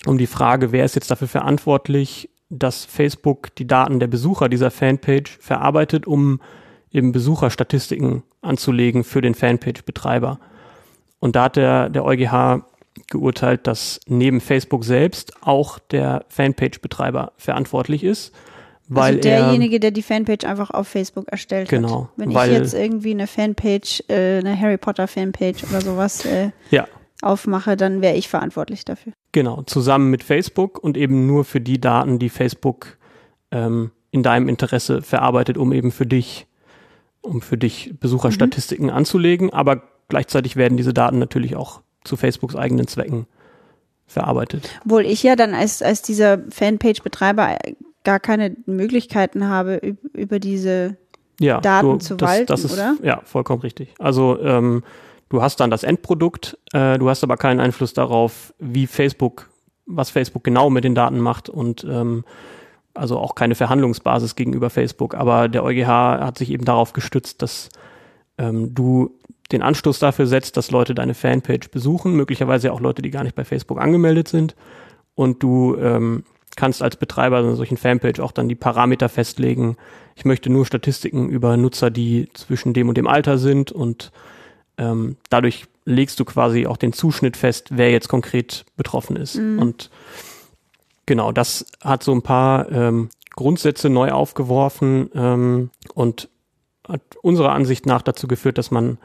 [0.04, 4.70] um die Frage, wer ist jetzt dafür verantwortlich, dass Facebook die Daten der Besucher dieser
[4.70, 6.42] Fanpage verarbeitet, um
[6.92, 10.38] eben Besucherstatistiken anzulegen für den Fanpage-Betreiber.
[11.20, 12.64] Und da hat der, der EuGH
[13.06, 18.32] geurteilt, dass neben Facebook selbst auch der Fanpage-Betreiber verantwortlich ist.
[18.88, 22.10] Weil also derjenige, der die Fanpage einfach auf Facebook erstellt genau, hat.
[22.16, 26.86] Wenn ich jetzt irgendwie eine Fanpage, äh, eine Harry Potter Fanpage oder sowas äh, ja.
[27.20, 29.12] aufmache, dann wäre ich verantwortlich dafür.
[29.32, 32.96] Genau, zusammen mit Facebook und eben nur für die Daten, die Facebook
[33.50, 36.46] ähm, in deinem Interesse verarbeitet, um eben für dich,
[37.20, 38.92] um für dich Besucherstatistiken mhm.
[38.92, 39.52] anzulegen.
[39.52, 43.26] Aber gleichzeitig werden diese Daten natürlich auch zu Facebooks eigenen Zwecken
[44.06, 44.70] verarbeitet.
[44.84, 47.56] Obwohl ich ja dann als, als dieser Fanpage-Betreiber
[48.04, 50.96] gar keine Möglichkeiten habe, über diese
[51.40, 52.96] ja, Daten du, zu das, walten, das ist, oder?
[53.02, 53.94] Ja, vollkommen richtig.
[53.98, 54.82] Also ähm,
[55.28, 59.50] du hast dann das Endprodukt, äh, du hast aber keinen Einfluss darauf, wie Facebook,
[59.86, 62.24] was Facebook genau mit den Daten macht und ähm,
[62.94, 65.14] also auch keine Verhandlungsbasis gegenüber Facebook.
[65.14, 67.68] Aber der EuGH hat sich eben darauf gestützt, dass
[68.38, 69.17] ähm, du
[69.52, 73.34] den Anstoß dafür setzt, dass Leute deine Fanpage besuchen, möglicherweise auch Leute, die gar nicht
[73.34, 74.54] bei Facebook angemeldet sind.
[75.14, 76.24] Und du ähm,
[76.56, 79.76] kannst als Betreiber einer solchen Fanpage auch dann die Parameter festlegen.
[80.16, 84.12] Ich möchte nur Statistiken über Nutzer, die zwischen dem und dem Alter sind und
[84.76, 89.36] ähm, dadurch legst du quasi auch den Zuschnitt fest, wer jetzt konkret betroffen ist.
[89.36, 89.58] Mhm.
[89.58, 89.90] Und
[91.06, 96.28] genau, das hat so ein paar ähm, Grundsätze neu aufgeworfen ähm, und
[96.86, 98.98] hat unserer Ansicht nach dazu geführt, dass man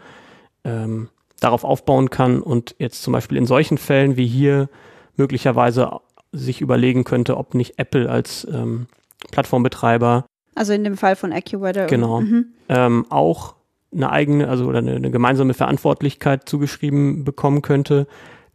[0.64, 4.70] ähm, darauf aufbauen kann und jetzt zum Beispiel in solchen Fällen wie hier
[5.16, 6.00] möglicherweise
[6.32, 8.88] sich überlegen könnte, ob nicht Apple als ähm,
[9.32, 12.46] Plattformbetreiber also in dem Fall von AccuWeather genau mhm.
[12.70, 13.56] ähm, auch
[13.92, 18.08] eine eigene, also oder eine, eine, gemeinsame Verantwortlichkeit zugeschrieben bekommen könnte,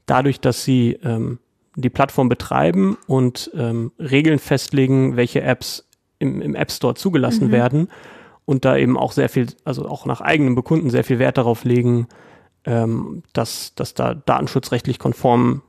[0.06, 1.38] dadurch, dass sie ähm,
[1.76, 7.52] die Plattform betreiben und ähm, Regeln festlegen, welche Apps im, im App Store zugelassen mhm.
[7.52, 7.88] werden
[8.48, 11.64] und da eben auch sehr viel, also auch nach eigenem Bekunden sehr viel Wert darauf
[11.64, 12.08] legen,
[12.64, 15.60] ähm, dass, dass da datenschutzrechtlich konform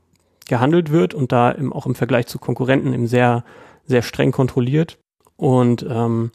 [0.47, 3.43] gehandelt wird und da eben auch im Vergleich zu Konkurrenten eben sehr,
[3.83, 4.97] sehr streng kontrolliert.
[5.35, 6.31] Und ähm,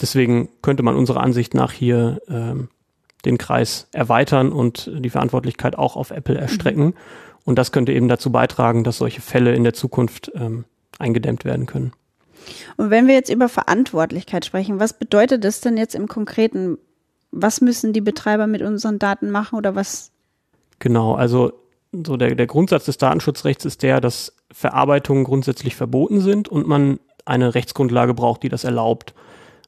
[0.00, 2.70] deswegen könnte man unserer Ansicht nach hier ähm,
[3.26, 6.86] den Kreis erweitern und die Verantwortlichkeit auch auf Apple erstrecken.
[6.86, 6.94] Mhm.
[7.44, 10.64] Und das könnte eben dazu beitragen, dass solche Fälle in der Zukunft ähm,
[10.98, 11.92] eingedämmt werden können.
[12.76, 16.78] Und wenn wir jetzt über Verantwortlichkeit sprechen, was bedeutet das denn jetzt im Konkreten?
[17.30, 20.12] Was müssen die Betreiber mit unseren Daten machen oder was?
[20.78, 21.52] Genau, also
[21.92, 27.00] so der, der Grundsatz des Datenschutzrechts ist der, dass Verarbeitungen grundsätzlich verboten sind und man
[27.24, 29.14] eine Rechtsgrundlage braucht, die das erlaubt.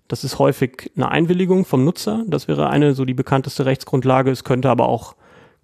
[0.09, 2.25] Das ist häufig eine Einwilligung vom Nutzer.
[2.27, 4.31] Das wäre eine so die bekannteste Rechtsgrundlage.
[4.31, 5.15] Es könnte aber auch,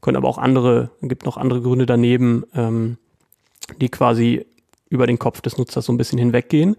[0.00, 2.98] können aber auch andere, gibt noch andere Gründe daneben, ähm,
[3.81, 4.46] die quasi
[4.88, 6.76] über den Kopf des Nutzers so ein bisschen hinweggehen.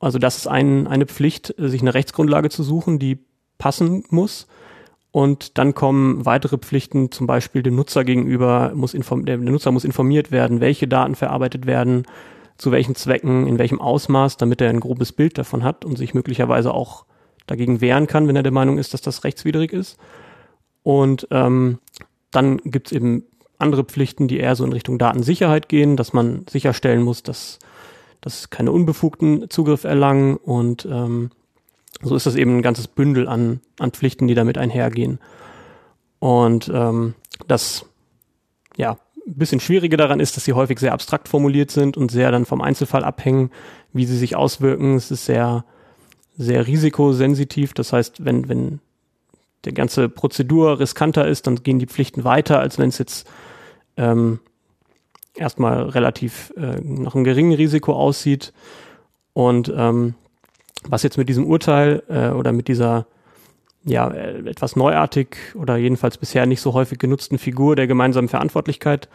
[0.00, 3.18] Also das ist ein, eine Pflicht, sich eine Rechtsgrundlage zu suchen, die
[3.58, 4.46] passen muss.
[5.10, 9.84] Und dann kommen weitere Pflichten, zum Beispiel dem Nutzer gegenüber, muss inform der Nutzer muss
[9.84, 12.06] informiert werden, welche Daten verarbeitet werden,
[12.58, 16.14] zu welchen Zwecken, in welchem Ausmaß, damit er ein grobes Bild davon hat und sich
[16.14, 17.06] möglicherweise auch
[17.46, 19.98] dagegen wehren kann, wenn er der Meinung ist, dass das rechtswidrig ist.
[20.82, 21.78] Und ähm,
[22.30, 23.24] dann gibt es eben
[23.58, 27.58] andere Pflichten, die eher so in Richtung Datensicherheit gehen, dass man sicherstellen muss, dass,
[28.20, 31.30] dass keine unbefugten Zugriff erlangen und ähm,
[32.02, 35.18] so ist das eben ein ganzes Bündel an, an Pflichten, die damit einhergehen.
[36.20, 37.14] Und ähm,
[37.46, 37.86] das
[38.76, 42.30] ja ein bisschen Schwierige daran ist, dass sie häufig sehr abstrakt formuliert sind und sehr
[42.30, 43.50] dann vom Einzelfall abhängen,
[43.92, 44.96] wie sie sich auswirken.
[44.96, 45.64] Es ist sehr,
[46.36, 47.74] sehr risikosensitiv.
[47.74, 48.80] Das heißt, wenn, wenn
[49.64, 53.28] der ganze Prozedur riskanter ist, dann gehen die Pflichten weiter, als wenn es jetzt
[53.96, 54.40] ähm,
[55.38, 58.52] erstmal relativ äh, nach einem geringen Risiko aussieht.
[59.32, 60.14] Und ähm,
[60.88, 63.06] was jetzt mit diesem Urteil äh, oder mit dieser
[63.84, 69.08] ja äh, etwas neuartig oder jedenfalls bisher nicht so häufig genutzten Figur der gemeinsamen Verantwortlichkeit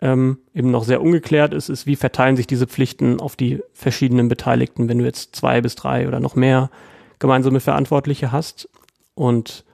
[0.00, 4.28] ähm, eben noch sehr ungeklärt ist, ist, wie verteilen sich diese Pflichten auf die verschiedenen
[4.28, 6.70] Beteiligten, wenn du jetzt zwei bis drei oder noch mehr
[7.18, 8.68] gemeinsame Verantwortliche hast.
[9.14, 9.64] Und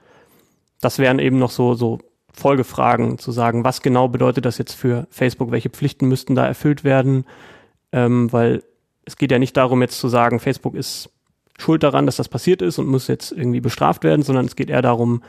[0.79, 1.99] das wären eben noch so, so
[2.33, 6.83] Folgefragen zu sagen, was genau bedeutet das jetzt für Facebook, welche Pflichten müssten da erfüllt
[6.83, 7.25] werden,
[7.91, 8.63] ähm, weil
[9.05, 11.09] es geht ja nicht darum, jetzt zu sagen, Facebook ist
[11.59, 14.69] schuld daran, dass das passiert ist und muss jetzt irgendwie bestraft werden, sondern es geht
[14.69, 15.21] eher darum,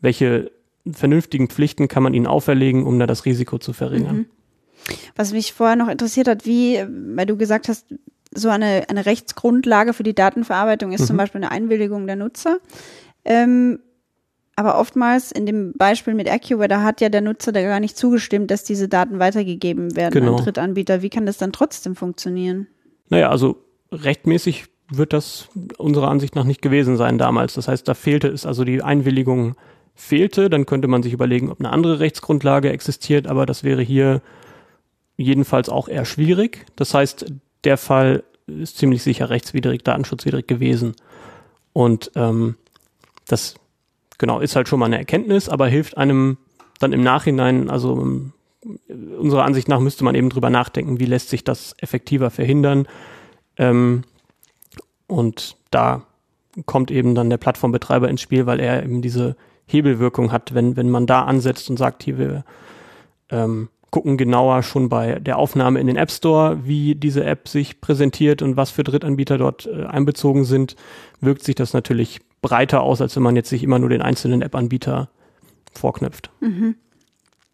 [0.00, 0.50] welche
[0.90, 4.16] vernünftigen Pflichten kann man ihnen auferlegen, um da das Risiko zu verringern.
[4.16, 4.26] Mhm.
[5.14, 7.86] Was mich vorher noch interessiert hat, wie, weil du gesagt hast,
[8.34, 11.06] so eine, eine Rechtsgrundlage für die Datenverarbeitung ist mhm.
[11.06, 12.58] zum Beispiel eine Einwilligung der Nutzer.
[13.24, 13.78] Ähm,
[14.62, 17.96] aber oftmals in dem Beispiel mit AccuWeather da hat ja der Nutzer da gar nicht
[17.96, 20.36] zugestimmt, dass diese Daten weitergegeben werden genau.
[20.36, 21.02] an Drittanbieter.
[21.02, 22.68] Wie kann das dann trotzdem funktionieren?
[23.08, 23.56] Naja, also
[23.90, 25.48] rechtmäßig wird das
[25.78, 27.54] unserer Ansicht nach nicht gewesen sein damals.
[27.54, 29.56] Das heißt, da fehlte es, also die Einwilligung
[29.96, 30.48] fehlte.
[30.48, 34.22] Dann könnte man sich überlegen, ob eine andere Rechtsgrundlage existiert, aber das wäre hier
[35.16, 36.66] jedenfalls auch eher schwierig.
[36.76, 37.32] Das heißt,
[37.64, 40.94] der Fall ist ziemlich sicher rechtswidrig, datenschutzwidrig gewesen.
[41.72, 42.54] Und ähm,
[43.26, 43.56] das
[44.22, 46.38] genau ist halt schon mal eine Erkenntnis, aber hilft einem
[46.78, 48.32] dann im Nachhinein, also ähm,
[49.18, 52.86] unserer Ansicht nach müsste man eben drüber nachdenken, wie lässt sich das effektiver verhindern.
[53.56, 54.02] Ähm,
[55.08, 56.02] und da
[56.66, 59.34] kommt eben dann der Plattformbetreiber ins Spiel, weil er eben diese
[59.66, 62.44] Hebelwirkung hat, wenn, wenn man da ansetzt und sagt, hier, wir
[63.28, 67.80] ähm, gucken genauer schon bei der Aufnahme in den App Store, wie diese App sich
[67.80, 70.74] präsentiert und was für Drittanbieter dort äh, einbezogen sind,
[71.20, 74.42] wirkt sich das natürlich breiter aus, als wenn man jetzt sich immer nur den einzelnen
[74.42, 75.10] App-Anbieter
[75.72, 76.30] vorknüpft.
[76.40, 76.74] Mhm.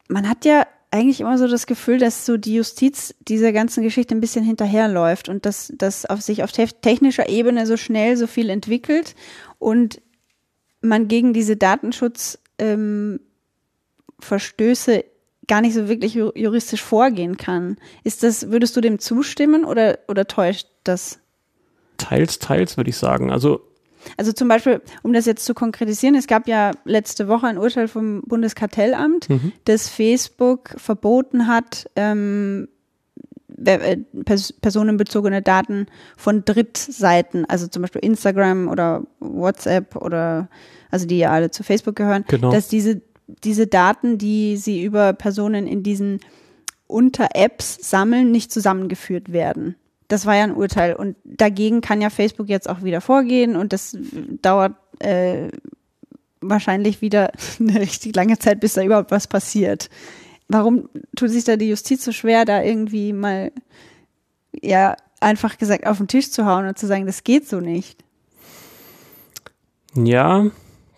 [0.09, 4.14] Man hat ja eigentlich immer so das Gefühl, dass so die Justiz dieser ganzen Geschichte
[4.14, 8.48] ein bisschen hinterherläuft und dass das auf sich auf technischer Ebene so schnell so viel
[8.48, 9.16] entwickelt
[9.59, 10.01] und
[10.81, 13.18] man gegen diese Datenschutzverstöße
[14.98, 15.05] ähm,
[15.48, 17.76] gar nicht so wirklich juristisch vorgehen kann.
[18.04, 21.18] Ist das, würdest du dem zustimmen oder, oder täuscht das?
[21.96, 23.32] Teils, teils, würde ich sagen.
[23.32, 23.62] Also
[24.16, 27.88] also zum Beispiel, um das jetzt zu konkretisieren, es gab ja letzte Woche ein Urteil
[27.88, 29.52] vom Bundeskartellamt, mhm.
[29.64, 32.68] das Facebook verboten hat, ähm,
[33.64, 33.98] äh,
[34.61, 40.48] personenbezogene Daten von Drittseiten, also zum Beispiel Instagram oder WhatsApp oder
[40.90, 42.50] also die ja alle zu Facebook gehören, genau.
[42.50, 43.00] dass diese
[43.45, 46.21] diese Daten, die sie über Personen in diesen
[46.87, 49.77] Unter-Apps sammeln, nicht zusammengeführt werden.
[50.09, 50.95] Das war ja ein Urteil.
[50.95, 53.97] Und dagegen kann ja Facebook jetzt auch wieder vorgehen und das
[54.41, 55.49] dauert äh,
[56.41, 59.91] wahrscheinlich wieder eine richtig lange Zeit, bis da überhaupt was passiert.
[60.49, 63.53] Warum tut sich da die Justiz so schwer, da irgendwie mal
[64.62, 68.03] ja einfach gesagt auf den Tisch zu hauen und zu sagen, das geht so nicht?
[69.95, 70.47] Ja,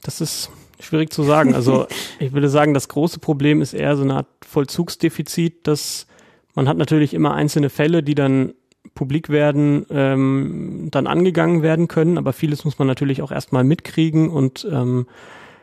[0.03, 1.55] das ist schwierig zu sagen.
[1.55, 1.87] Also
[2.19, 6.07] ich würde sagen, das große Problem ist eher so eine Art Vollzugsdefizit, dass
[6.55, 8.55] man hat natürlich immer einzelne Fälle, die dann
[8.95, 14.31] publik werden, ähm, dann angegangen werden können, aber vieles muss man natürlich auch erstmal mitkriegen
[14.31, 15.07] und ähm,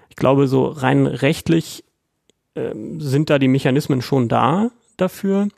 [0.09, 1.83] ich glaube, so rein rechtlich
[2.55, 5.49] ähm, sind da die Mechanismen schon da dafür,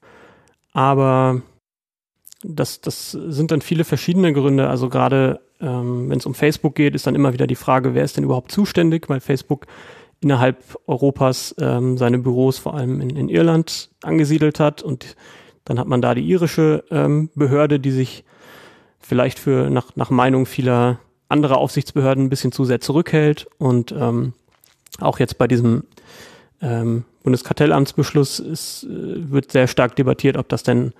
[0.73, 1.41] aber
[2.41, 4.69] das, das sind dann viele verschiedene Gründe.
[4.69, 8.03] Also gerade ähm, wenn es um Facebook geht, ist dann immer wieder die Frage, wer
[8.03, 9.65] ist denn überhaupt zuständig, weil Facebook
[10.21, 15.15] innerhalb Europas ähm, seine Büros vor allem in, in Irland angesiedelt hat und
[15.65, 18.23] dann hat man da die irische ähm, Behörde, die sich
[18.99, 24.33] vielleicht für nach, nach Meinung vieler anderer Aufsichtsbehörden ein bisschen zu sehr zurückhält und ähm,
[24.99, 25.83] auch jetzt bei diesem
[26.61, 30.93] ähm, Bundeskartellamtsbeschluss ist, äh, wird sehr stark debattiert, ob das denn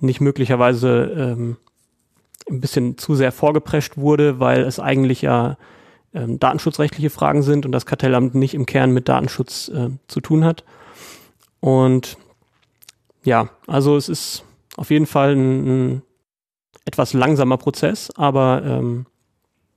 [0.00, 1.56] nicht möglicherweise ähm,
[2.48, 5.56] ein bisschen zu sehr vorgeprescht wurde, weil es eigentlich ja
[6.14, 10.44] ähm, datenschutzrechtliche Fragen sind und das Kartellamt nicht im Kern mit Datenschutz äh, zu tun
[10.44, 10.64] hat.
[11.60, 12.16] Und
[13.24, 14.44] ja, also es ist
[14.76, 16.02] auf jeden Fall ein, ein
[16.84, 19.06] etwas langsamer Prozess, aber ähm,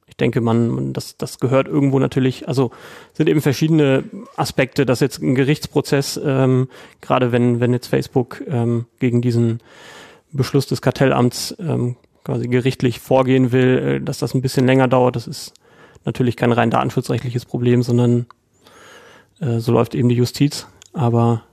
[0.06, 2.72] ich denke, man, das, das gehört irgendwo natürlich, also
[3.14, 4.04] sind eben verschiedene
[4.36, 6.68] Aspekte, dass jetzt ein Gerichtsprozess, ähm,
[7.02, 9.62] gerade wenn, wenn jetzt Facebook ähm, gegen diesen
[10.32, 15.16] Beschluss des Kartellamts ähm, quasi gerichtlich vorgehen will, äh, dass das ein bisschen länger dauert.
[15.16, 15.54] Das ist
[16.06, 18.28] natürlich kein rein datenschutzrechtliches Problem, sondern
[19.40, 20.68] äh, so läuft eben die Justiz.
[20.94, 21.44] Aber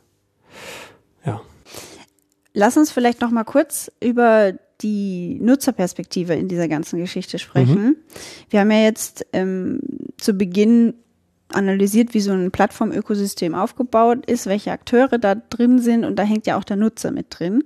[1.24, 1.40] ja.
[2.52, 7.82] Lass uns vielleicht noch mal kurz über die Nutzerperspektive in dieser ganzen Geschichte sprechen.
[7.82, 7.96] Mhm.
[8.50, 9.80] Wir haben ja jetzt ähm,
[10.18, 10.94] zu Beginn
[11.48, 16.46] analysiert, wie so ein Plattformökosystem aufgebaut ist, welche Akteure da drin sind und da hängt
[16.46, 17.64] ja auch der Nutzer mit drin.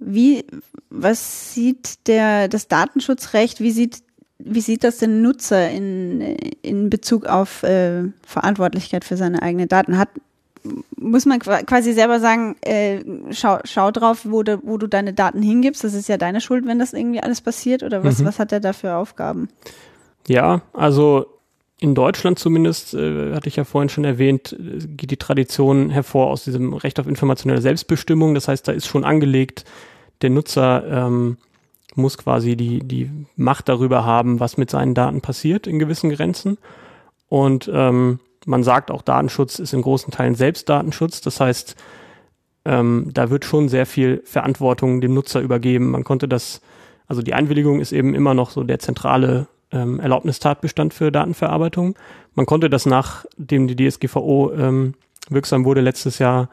[0.00, 0.44] Wie,
[0.88, 4.02] was sieht der, das Datenschutzrecht, wie sieht,
[4.38, 6.20] wie sieht das den Nutzer in,
[6.62, 9.98] in Bezug auf äh, Verantwortlichkeit für seine eigenen Daten?
[9.98, 10.08] Hat,
[10.96, 15.42] muss man quasi selber sagen, äh, schau, schau drauf, wo du, wo du deine Daten
[15.42, 15.84] hingibst.
[15.84, 17.82] Das ist ja deine Schuld, wenn das irgendwie alles passiert.
[17.82, 18.24] Oder was, mhm.
[18.26, 19.48] was hat er da für Aufgaben?
[20.26, 21.26] Ja, also
[21.80, 26.44] in Deutschland zumindest, äh, hatte ich ja vorhin schon erwähnt, geht die Tradition hervor aus
[26.44, 28.34] diesem Recht auf informationelle Selbstbestimmung.
[28.34, 29.64] Das heißt, da ist schon angelegt,
[30.20, 31.38] der Nutzer ähm,
[31.94, 36.58] muss quasi die, die Macht darüber haben, was mit seinen Daten passiert in gewissen Grenzen.
[37.28, 41.22] Und ähm, man sagt auch, Datenschutz ist in großen Teilen selbst Datenschutz.
[41.22, 41.76] Das heißt,
[42.66, 45.90] ähm, da wird schon sehr viel Verantwortung dem Nutzer übergeben.
[45.90, 46.60] Man konnte das,
[47.06, 51.96] also die Einwilligung ist eben immer noch so der zentrale ähm, Erlaubnistatbestand für Datenverarbeitung.
[52.34, 54.94] Man konnte das nachdem die DSGVO ähm,
[55.28, 56.48] wirksam wurde letztes Jahr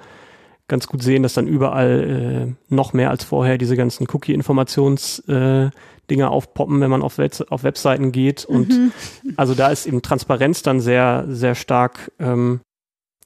[0.67, 5.71] ganz gut sehen, dass dann überall äh, noch mehr als vorher diese ganzen Cookie-Informations- äh,
[6.09, 8.45] aufpoppen, wenn man auf, Web auf Webseiten geht.
[8.45, 8.91] Und mhm.
[9.35, 12.61] also da ist eben Transparenz dann sehr, sehr stark, ähm,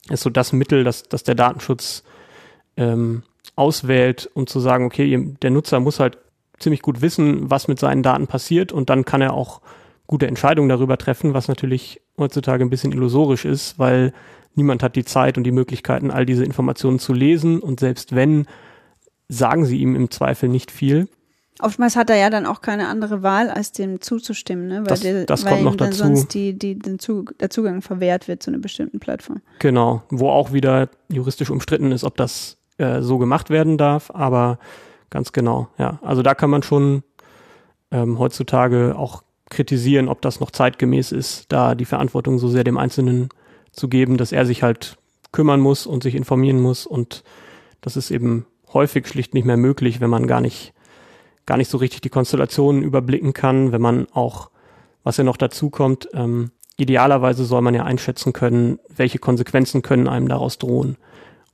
[0.09, 2.03] ist so das Mittel, dass, dass der Datenschutz
[2.77, 3.23] ähm,
[3.55, 6.17] auswählt, um zu sagen, okay, der Nutzer muss halt
[6.57, 9.61] ziemlich gut wissen, was mit seinen Daten passiert und dann kann er auch
[10.11, 14.13] gute Entscheidungen darüber treffen, was natürlich heutzutage ein bisschen illusorisch ist, weil
[14.55, 18.45] niemand hat die Zeit und die Möglichkeiten, all diese Informationen zu lesen und selbst wenn,
[19.29, 21.07] sagen sie ihm im Zweifel nicht viel.
[21.61, 24.79] Oftmals hat er ja dann auch keine andere Wahl, als dem zuzustimmen, ne?
[24.79, 25.99] weil, das, der, das weil ihm dann dazu.
[25.99, 29.41] sonst die, die, den Zug, der Zugang verwehrt wird zu einer bestimmten Plattform.
[29.59, 34.59] Genau, wo auch wieder juristisch umstritten ist, ob das äh, so gemacht werden darf, aber
[35.09, 35.99] ganz genau, ja.
[36.01, 37.03] Also da kann man schon
[37.91, 42.77] ähm, heutzutage auch kritisieren, ob das noch zeitgemäß ist, da die Verantwortung so sehr dem
[42.77, 43.29] Einzelnen
[43.71, 44.97] zu geben, dass er sich halt
[45.31, 47.23] kümmern muss und sich informieren muss und
[47.81, 50.73] das ist eben häufig schlicht nicht mehr möglich, wenn man gar nicht
[51.45, 54.49] gar nicht so richtig die Konstellationen überblicken kann, wenn man auch,
[55.03, 60.07] was ja noch dazu kommt, ähm, idealerweise soll man ja einschätzen können, welche Konsequenzen können
[60.07, 60.97] einem daraus drohen.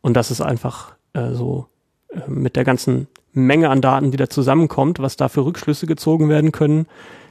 [0.02, 1.68] Und das ist einfach äh, so
[2.10, 6.30] äh, mit der ganzen Menge an Daten, die da zusammenkommt, was da für Rückschlüsse gezogen
[6.30, 6.88] werden können,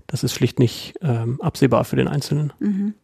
[0.07, 2.53] das ist schlicht nicht ähm, absehbar für den Einzelnen.
[2.59, 2.95] Mhm.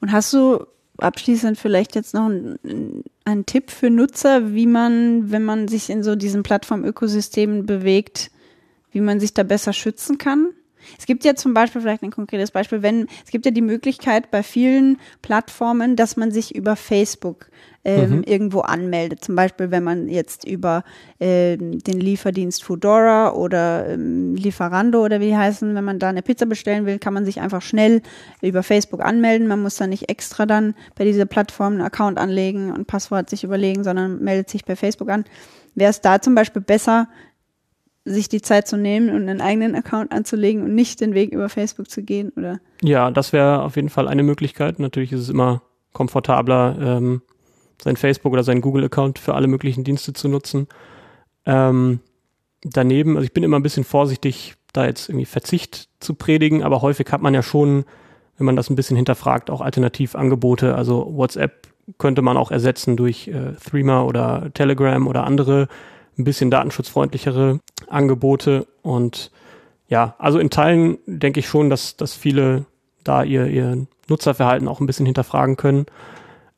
[0.00, 0.66] Und hast du
[0.98, 6.02] abschließend vielleicht jetzt noch einen, einen Tipp für Nutzer, wie man, wenn man sich in
[6.02, 8.30] so diesen Plattformökosystemen bewegt,
[8.92, 10.50] wie man sich da besser schützen kann?
[10.98, 14.30] Es gibt ja zum Beispiel vielleicht ein konkretes Beispiel, wenn es gibt ja die Möglichkeit
[14.30, 17.48] bei vielen Plattformen, dass man sich über Facebook
[17.84, 18.22] ähm, mhm.
[18.22, 19.22] irgendwo anmeldet.
[19.22, 20.84] Zum Beispiel, wenn man jetzt über
[21.20, 26.22] ähm, den Lieferdienst Foodora oder ähm, Lieferando oder wie die heißen, wenn man da eine
[26.22, 28.00] Pizza bestellen will, kann man sich einfach schnell
[28.40, 29.46] über Facebook anmelden.
[29.46, 33.44] Man muss da nicht extra dann bei dieser Plattform einen Account anlegen und Passwort sich
[33.44, 35.24] überlegen, sondern meldet sich bei Facebook an.
[35.74, 37.08] Wäre es da zum Beispiel besser,
[38.04, 41.48] sich die Zeit zu nehmen und einen eigenen Account anzulegen und nicht den Weg über
[41.48, 42.60] Facebook zu gehen, oder?
[42.82, 44.78] Ja, das wäre auf jeden Fall eine Möglichkeit.
[44.78, 45.62] Natürlich ist es immer
[45.92, 47.22] komfortabler, ähm,
[47.82, 50.68] sein Facebook oder seinen Google-Account für alle möglichen Dienste zu nutzen.
[51.46, 52.00] Ähm,
[52.62, 56.82] daneben, also ich bin immer ein bisschen vorsichtig, da jetzt irgendwie Verzicht zu predigen, aber
[56.82, 57.84] häufig hat man ja schon,
[58.36, 60.74] wenn man das ein bisschen hinterfragt, auch Alternativangebote.
[60.74, 65.68] Also WhatsApp könnte man auch ersetzen durch äh, Threema oder Telegram oder andere
[66.18, 68.66] ein bisschen datenschutzfreundlichere Angebote.
[68.82, 69.30] Und
[69.88, 72.66] ja, also in Teilen denke ich schon, dass, dass viele
[73.02, 75.86] da ihr, ihr Nutzerverhalten auch ein bisschen hinterfragen können.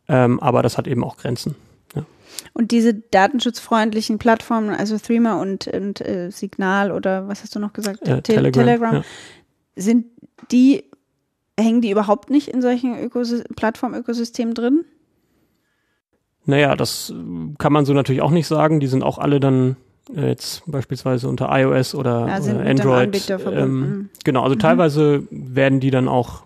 [0.09, 1.57] Ähm, aber das hat eben auch Grenzen.
[1.95, 2.05] Ja.
[2.53, 7.73] Und diese datenschutzfreundlichen Plattformen, also Threema und, und äh, Signal oder was hast du noch
[7.73, 8.03] gesagt?
[8.03, 8.65] Äh, Te Telegram.
[8.65, 9.03] Telegram ja.
[9.75, 10.07] Sind
[10.51, 10.85] die,
[11.59, 14.85] hängen die überhaupt nicht in solchen Ökosy Plattformökosystemen drin?
[16.47, 17.13] Naja, das
[17.59, 18.81] kann man so natürlich auch nicht sagen.
[18.81, 19.77] Die sind auch alle dann
[20.15, 23.31] äh, jetzt beispielsweise unter iOS oder, ja, oder Android.
[23.31, 24.61] Ähm, genau, also mhm.
[24.61, 26.45] teilweise werden die dann auch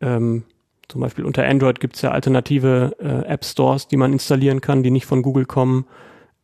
[0.00, 0.44] ähm,
[0.88, 4.82] zum Beispiel unter Android gibt es ja alternative äh, App Stores, die man installieren kann,
[4.82, 5.86] die nicht von Google kommen.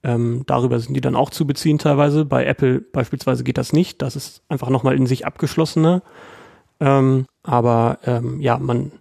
[0.02, 2.24] Ähm, darüber sind die dann auch zu beziehen teilweise.
[2.24, 4.00] Bei Apple beispielsweise geht das nicht.
[4.00, 6.02] Das ist einfach nochmal in sich abgeschlossener.
[6.80, 8.92] Ähm, aber ähm, ja, man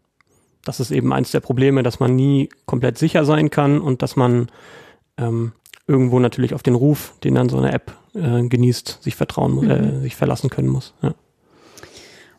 [0.70, 4.16] das ist eben eins der Probleme, dass man nie komplett sicher sein kann und dass
[4.16, 4.52] man
[5.18, 5.54] ähm,
[5.88, 9.82] irgendwo natürlich auf den Ruf, den dann so eine App äh, genießt, sich vertrauen, äh,
[9.82, 9.98] mhm.
[9.98, 10.94] äh, sich verlassen können muss.
[11.02, 11.16] Ja.